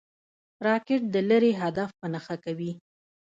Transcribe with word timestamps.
راکټ 0.67 1.01
د 1.13 1.15
لرې 1.29 1.51
هدف 1.61 1.89
په 1.99 2.05
نښه 2.13 2.35
کوي 2.45 2.71